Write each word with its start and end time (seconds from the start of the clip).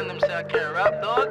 man 0.00 0.08
them 0.08 0.20
say 0.20 0.34
I 0.34 0.42
can't 0.42 0.74
rap, 0.74 1.02
dog. 1.02 1.28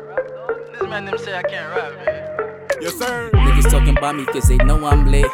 This 0.72 0.82
man 0.84 1.06
them 1.06 1.18
say 1.18 1.36
I 1.36 1.42
can't 1.42 1.76
rap, 1.76 2.06
man. 2.06 2.68
Yes, 2.82 2.96
sir. 2.98 3.32
Niggas 3.34 3.72
talking 3.72 3.98
about 3.98 4.16
me 4.16 4.26
cause 4.26 4.48
they 4.48 4.58
know 4.58 4.86
I'm 4.86 5.10
lit. 5.12 5.26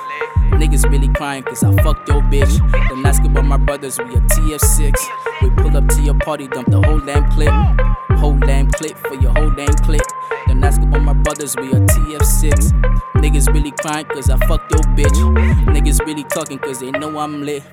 Niggas 0.52 0.90
really 0.90 1.10
crying 1.10 1.44
cause 1.44 1.64
I 1.64 1.76
fucked 1.84 2.08
your 2.08 2.22
bitch. 2.22 2.58
Don't 2.90 3.04
couple 3.04 3.32
about 3.32 3.46
my 3.46 3.58
brothers, 3.58 4.00
we 4.00 4.16
a 4.16 4.22
TF6. 4.22 4.94
We 5.42 5.50
pull 5.50 5.76
up 5.76 5.88
to 5.90 6.02
your 6.02 6.18
party, 6.20 6.48
dump 6.48 6.70
the 6.70 6.82
whole 6.82 7.00
damn 7.00 7.30
clip. 7.32 7.52
Whole 8.20 8.40
damn 8.40 8.72
clip 8.72 8.98
for 9.00 9.16
your 9.16 9.32
whole 9.34 9.52
damn 9.52 9.74
clip. 9.84 10.02
Don't 10.48 10.62
couple 10.62 10.84
about 10.88 11.02
my 11.02 11.14
brothers, 11.14 11.56
we 11.58 11.72
a 11.72 11.80
TF6. 11.80 13.15
Niggas 13.16 13.52
really 13.54 13.72
crying 13.72 14.06
cause 14.06 14.30
I 14.30 14.38
fucked 14.48 14.72
your 14.72 14.82
bitch. 14.96 15.18
Niggas 15.66 16.00
really 16.06 16.24
talking 16.26 16.60
cause 16.60 16.80
they 16.80 16.92
know 16.92 17.18
I'm 17.18 17.44
lit. 17.44 17.64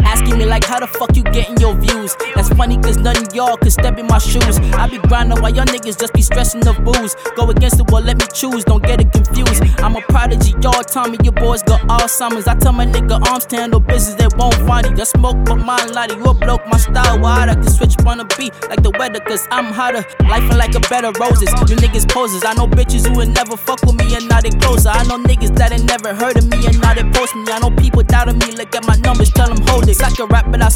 Asking 0.00 0.38
me 0.38 0.44
like 0.44 0.64
how 0.64 0.78
the 0.78 0.86
fuck 0.86 1.16
you 1.16 1.22
getting 1.24 1.56
your 1.58 1.74
views? 1.74 2.16
That's 2.34 2.48
funny 2.50 2.76
cause 2.78 2.98
none 2.98 3.16
of 3.16 3.34
y'all 3.34 3.56
could 3.56 3.72
step 3.72 3.98
in 3.98 4.06
my 4.06 4.18
shoes. 4.18 4.58
I 4.74 4.88
be 4.88 4.98
grinding 4.98 5.40
while 5.40 5.54
y'all 5.54 5.64
niggas 5.64 5.98
just 5.98 6.12
be 6.12 6.22
stressing 6.22 6.60
the 6.60 6.72
booze. 6.72 7.16
Go 7.36 7.50
against 7.50 7.78
the 7.78 7.84
wall, 7.84 8.02
let 8.02 8.18
me 8.18 8.26
choose, 8.34 8.64
don't 8.64 8.82
get 8.82 9.00
it 9.00 9.10
confused. 9.12 9.62
I'm 9.80 9.96
a 9.96 10.00
prodigy, 10.02 10.52
y'all 10.60 10.82
tell 10.82 11.08
me 11.08 11.18
your 11.22 11.32
boys 11.32 11.62
got 11.62 11.80
Alzheimer's. 11.82 12.46
I 12.46 12.54
tell 12.54 12.72
my 12.72 12.86
nigga 12.86 13.20
arms 13.28 13.46
to 13.46 13.56
handle 13.56 13.80
business, 13.80 14.14
they 14.14 14.28
won't 14.36 14.54
find 14.66 14.86
it. 14.86 14.96
Just 14.96 15.12
smoke 15.12 15.36
but 15.44 15.56
my 15.56 15.82
lighter. 15.86 16.16
You 16.16 16.24
a 16.24 16.34
bloke, 16.34 16.66
my 16.68 16.76
style 16.76 17.20
wild. 17.20 17.50
I 17.50 17.54
can 17.54 17.68
switch 17.68 17.96
on 18.06 18.20
a 18.20 18.24
beat 18.36 18.52
like 18.68 18.82
the 18.82 18.90
weather 18.98 19.20
cause 19.20 19.48
I'm 19.50 19.66
hotter. 19.72 20.04
Life 20.28 20.48
like 20.56 20.74
a 20.74 20.80
bed 20.88 21.04
of 21.04 21.16
roses. 21.16 21.48
You 21.68 21.76
niggas 21.76 22.08
poses. 22.08 22.44
I 22.44 22.54
know 22.54 22.66
bitches 22.66 23.08
who 23.08 23.16
would 23.16 23.34
never 23.34 23.56
fuck 23.56 23.82
with 23.82 23.96
me 23.96 24.14
and 24.14 24.28
now 24.28 24.40
they 24.40 24.50
closer. 24.84 24.98
I 24.98 25.04
know 25.08 25.22
niggas 25.22 25.56
that 25.56 25.72
ain't 25.72 25.84
never 25.84 26.14
heard 26.14 26.36
of 26.36 26.46
me 26.48 26.66
and 26.66 26.80
now 26.80 26.94
they 26.94 27.04
post 27.10 27.34
me. 27.34 27.44
I 27.48 27.58
know 27.60 27.70
people 27.70 28.02
doubting 28.02 28.38
me, 28.38 28.52
look 28.52 28.74
at 28.74 28.86
my 28.86 28.96
numbers, 28.96 29.30
tell 29.30 29.48
them 29.48 29.60
hold 29.66 29.88
it. 29.88 29.96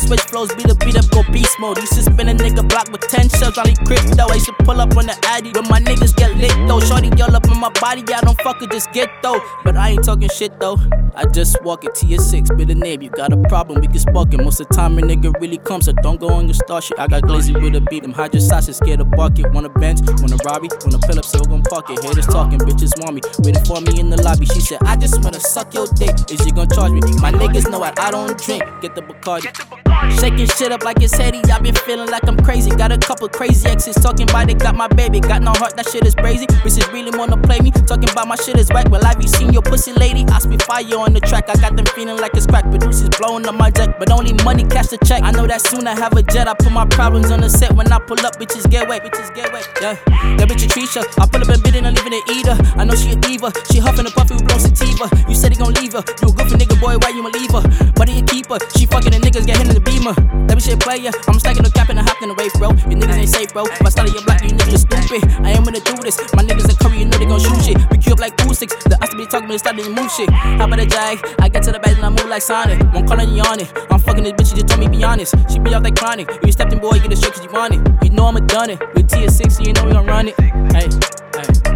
Switch 0.08 0.22
flows, 0.22 0.48
beat 0.54 0.70
up, 0.70 0.78
beat 0.80 0.96
up, 0.96 1.08
go 1.10 1.22
beast 1.30 1.54
mode. 1.60 1.76
Used 1.76 1.92
to 1.92 2.02
spin 2.02 2.28
a 2.28 2.34
nigga 2.34 2.66
block 2.66 2.90
with 2.90 3.02
10 3.02 3.28
shells, 3.28 3.58
only 3.58 3.74
crypto. 3.84 4.24
I 4.28 4.34
used 4.34 4.46
to 4.46 4.54
pull 4.64 4.80
up 4.80 4.96
on 4.96 5.06
the 5.06 5.16
Addy, 5.26 5.52
but 5.52 5.68
my 5.68 5.80
niggas 5.80 6.16
get 6.16 6.34
lit 6.36 6.52
though. 6.66 6.80
Shorty 6.80 7.10
yell 7.16 7.36
up 7.36 7.44
in 7.46 7.58
my 7.58 7.68
body, 7.80 8.02
I 8.12 8.20
don't 8.22 8.40
fuck 8.40 8.62
it, 8.62 8.70
just 8.70 8.90
get 8.92 9.10
though. 9.22 9.40
But 9.64 9.76
I 9.76 9.90
ain't 9.90 10.04
talking 10.04 10.28
shit 10.30 10.58
though. 10.58 10.78
I 11.14 11.26
just 11.26 11.62
walk 11.62 11.84
it 11.84 11.94
to 11.96 12.06
your 12.06 12.20
six, 12.20 12.48
bit 12.50 12.70
of 12.70 12.78
name. 12.78 13.02
You 13.02 13.10
got 13.10 13.32
a 13.32 13.36
problem, 13.48 13.80
we 13.80 13.86
can 13.86 13.98
spark 13.98 14.32
it. 14.32 14.42
Most 14.42 14.60
of 14.60 14.68
the 14.68 14.74
time, 14.74 14.96
a 14.98 15.02
nigga 15.02 15.32
really 15.40 15.58
comes, 15.58 15.84
so 15.84 15.92
don't 15.92 16.18
go 16.18 16.30
on 16.30 16.46
your 16.46 16.54
star 16.54 16.80
shit. 16.80 16.98
I 16.98 17.06
got 17.06 17.22
glazzy 17.24 17.52
with 17.60 17.76
a 17.76 17.80
beat, 17.90 18.02
them 18.02 18.12
hydro 18.12 18.40
sauces, 18.40 18.78
scared 18.78 19.00
of 19.00 19.10
bucket. 19.10 19.52
Want 19.52 19.66
a 19.66 19.70
bench, 19.80 20.00
want 20.06 20.32
a 20.32 20.38
Robbie, 20.44 20.68
want 20.80 20.94
a 20.94 20.98
pull 20.98 21.18
up, 21.18 21.24
so 21.24 21.40
gon' 21.44 21.62
park 21.64 21.90
it. 21.90 22.02
Haters 22.02 22.26
talking, 22.26 22.60
bitches 22.60 22.92
want 23.02 23.14
me. 23.16 23.20
Waiting 23.40 23.64
for 23.64 23.80
me 23.80 24.00
in 24.00 24.08
the 24.08 24.22
lobby. 24.22 24.46
She 24.46 24.60
said, 24.60 24.78
I 24.82 24.96
just 24.96 25.22
wanna 25.22 25.40
suck 25.40 25.74
your 25.74 25.86
dick. 25.98 26.14
Is 26.30 26.44
you 26.46 26.52
gon' 26.52 26.68
charge 26.70 26.92
me? 26.92 27.00
My 27.20 27.30
niggas 27.30 27.70
know 27.70 27.80
what 27.80 27.98
I 28.00 28.10
don't 28.10 28.38
drink. 28.38 28.62
Get 28.80 28.94
the 28.94 29.02
Bacardi. 29.02 29.87
Shaking 30.20 30.46
shit 30.46 30.72
up 30.72 30.84
like 30.84 31.02
it's 31.02 31.16
heady. 31.16 31.42
I've 31.50 31.62
been 31.62 31.74
feeling 31.74 32.10
like 32.10 32.26
I'm 32.26 32.36
crazy. 32.36 32.70
Got 32.70 32.92
a 32.92 32.98
couple 32.98 33.28
crazy 33.28 33.68
exes 33.68 33.96
talking 33.96 34.28
about 34.28 34.50
it. 34.50 34.58
Got 34.58 34.74
my 34.74 34.88
baby, 34.88 35.20
got 35.20 35.42
no 35.42 35.52
heart. 35.52 35.76
That 35.76 35.88
shit 35.88 36.06
is 36.06 36.14
crazy. 36.14 36.46
Bitches 36.46 36.90
really 36.92 37.16
wanna 37.16 37.36
play 37.36 37.60
me. 37.60 37.70
Talking 37.70 38.10
about 38.10 38.28
my 38.28 38.36
shit 38.36 38.58
is 38.58 38.68
whack. 38.70 38.88
Well, 38.90 39.04
have 39.04 39.20
you 39.20 39.28
seen 39.28 39.52
your 39.52 39.62
pussy 39.62 39.92
lady? 39.92 40.24
I 40.28 40.38
spit 40.38 40.62
fire 40.62 40.98
on 40.98 41.12
the 41.12 41.20
track. 41.20 41.48
I 41.48 41.54
got 41.56 41.76
them 41.76 41.86
feeling 41.86 42.16
like 42.16 42.34
it's 42.34 42.46
crack. 42.46 42.64
Producers 42.70 43.10
blowing 43.18 43.46
up 43.46 43.54
my 43.54 43.70
deck, 43.70 43.98
but 43.98 44.10
only 44.10 44.32
money 44.44 44.64
cash 44.64 44.88
the 44.88 44.98
check. 44.98 45.22
I 45.22 45.30
know 45.30 45.46
that 45.46 45.60
soon 45.60 45.86
I 45.86 45.94
have 45.94 46.12
a 46.16 46.22
jet. 46.22 46.48
I 46.48 46.54
put 46.54 46.72
my 46.72 46.86
problems 46.86 47.30
on 47.30 47.40
the 47.40 47.50
set. 47.50 47.72
When 47.72 47.92
I 47.92 47.98
pull 47.98 48.20
up, 48.26 48.38
bitches 48.38 48.68
get 48.70 48.88
wet. 48.88 49.04
Bitches 49.04 49.34
get 49.34 49.52
wet. 49.52 49.68
Yeah, 49.80 49.94
that 50.36 50.48
bitch 50.48 50.64
a 50.64 50.68
Trisha. 50.68 51.02
I 51.18 51.26
pull 51.26 51.42
up 51.42 51.48
a 51.48 51.58
bit 51.60 51.76
and 51.76 51.86
I 51.86 51.90
leaving 51.90 52.14
it 52.14 52.24
eater. 52.30 52.56
I 52.76 52.84
know 52.84 52.94
she 52.94 53.12
a 53.12 53.16
diva. 53.16 53.52
She 53.70 53.78
huffing 53.78 54.06
a 54.06 54.10
puffy 54.10 54.34
with 54.34 54.46
blow 54.46 54.58
sativa. 54.58 55.10
You 55.28 55.34
said 55.34 55.52
he 55.52 55.58
gon' 55.58 55.74
leave 55.74 55.92
her. 55.92 56.04
You 56.22 56.28
a 56.28 56.32
goofy 56.32 56.56
nigga, 56.56 56.80
boy. 56.80 56.96
Why 56.98 57.10
you 57.10 57.26
a 57.26 57.30
leave 57.30 57.50
her? 57.50 57.62
He 58.08 58.20
a 58.20 58.22
keeper. 58.22 58.56
She 58.72 58.86
fucking 58.86 59.12
the 59.12 59.20
niggas, 59.20 59.44
get 59.44 59.58
hit 59.58 59.68
in 59.68 59.74
the 59.74 59.84
beamer. 60.14 60.46
Let 60.48 60.54
me 60.54 60.60
shit 60.60 60.80
player. 60.80 61.10
I'm 61.26 61.38
stacking 61.38 61.62
the 61.62 61.70
cap 61.70 61.88
and 61.88 61.98
I 61.98 62.02
hopped 62.02 62.22
in 62.22 62.28
the 62.28 62.34
wave, 62.34 62.52
bro. 62.54 62.70
You 62.70 62.96
niggas 62.96 63.16
ain't 63.16 63.28
safe, 63.28 63.52
bro. 63.52 63.64
If 63.64 63.84
I 63.84 63.88
started 63.88 64.14
your 64.14 64.24
block, 64.24 64.42
you 64.42 64.50
niggas 64.50 64.86
stupid. 64.86 65.24
I 65.44 65.52
ain't 65.52 65.64
gonna 65.64 65.80
do 65.80 65.94
this. 66.02 66.18
My 66.34 66.42
niggas 66.42 66.68
in 66.68 66.76
Curry, 66.76 66.98
you 66.98 67.04
know 67.06 67.18
they 67.18 67.26
gon' 67.26 67.40
shoot 67.40 67.62
shit. 67.64 67.78
We 67.90 67.98
queue 67.98 68.12
up 68.12 68.20
like 68.20 68.36
two 68.36 68.54
six. 68.54 68.74
The 68.84 68.96
us 69.02 69.10
to 69.10 69.16
be 69.16 69.26
talking, 69.26 69.48
but 69.48 69.58
started 69.58 69.84
to 69.84 69.90
move 69.90 70.10
shit. 70.10 70.30
How 70.30 70.66
about 70.66 70.80
a 70.80 70.86
jag? 70.86 71.18
I 71.40 71.48
get 71.48 71.62
to 71.64 71.72
the 71.72 71.80
bed 71.80 71.96
and 71.96 72.06
I 72.06 72.10
move 72.10 72.28
like 72.28 72.42
Sonic. 72.42 72.80
One 72.92 73.06
call 73.06 73.20
on 73.20 73.34
you 73.34 73.42
on 73.42 73.60
it. 73.60 73.72
I'm 73.90 74.00
fucking 74.00 74.24
this 74.24 74.32
bitch, 74.32 74.50
she 74.50 74.54
just 74.56 74.68
told 74.68 74.80
me 74.80 74.88
be 74.88 75.04
honest. 75.04 75.34
She 75.50 75.58
be 75.58 75.74
off 75.74 75.82
like 75.82 75.96
chronic. 75.96 76.28
You 76.44 76.52
stepped 76.52 76.72
in, 76.72 76.78
boy, 76.78 76.98
get 76.98 77.12
it 77.12 77.18
straight 77.18 77.34
cause 77.34 77.44
you 77.44 77.50
want 77.50 77.74
it. 77.74 77.80
You 78.04 78.10
know 78.10 78.26
I'ma 78.26 78.40
done 78.40 78.70
it. 78.70 78.80
With 78.94 79.08
T 79.08 79.28
60, 79.28 79.64
you 79.64 79.72
know 79.72 79.84
we 79.84 79.92
gon' 79.92 80.06
run 80.06 80.28
it. 80.28 80.34
Hey, 80.72 80.88
hey, 81.34 81.67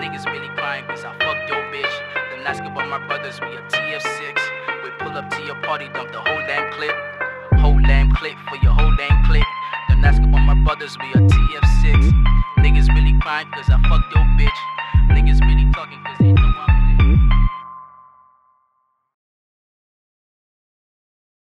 Niggas 0.00 0.24
really 0.32 0.48
crying 0.56 0.86
cause 0.86 1.04
I 1.04 1.12
fucked 1.18 1.50
your 1.50 1.60
bitch. 1.68 1.94
Them 2.32 2.66
about 2.72 2.88
my 2.88 3.06
brothers, 3.06 3.38
we 3.38 3.48
a 3.48 3.60
TF6. 3.68 4.82
We 4.82 4.90
pull 4.98 5.12
up 5.12 5.28
to 5.28 5.42
your 5.42 5.56
party, 5.60 5.90
dump 5.92 6.10
the 6.10 6.20
whole 6.20 6.40
damn 6.48 6.72
clip. 6.72 6.96
Whole 7.60 7.78
damn 7.80 8.10
clip 8.12 8.32
for 8.48 8.56
your 8.64 8.72
whole 8.72 8.96
damn 8.96 9.22
clip. 9.26 9.44
Them 9.90 10.00
about 10.00 10.40
my 10.40 10.54
brothers, 10.64 10.96
we 10.96 11.10
a 11.12 11.20
TF6. 11.20 11.92
Mm. 11.92 12.24
Niggas 12.64 12.88
really 12.94 13.12
crying 13.20 13.46
cause 13.52 13.68
I 13.68 13.76
fucked 13.90 14.14
your 14.14 14.24
bitch. 14.40 14.60
Niggas 15.12 15.40
really 15.42 15.70
talking 15.72 16.02
cause 16.02 16.16
they 16.18 16.39